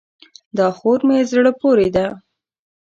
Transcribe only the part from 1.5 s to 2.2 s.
پورې ده.